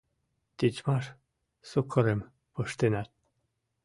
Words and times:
Тичмаш 0.57 1.05
сукырым 1.69 2.19
пыштенат. 2.53 3.09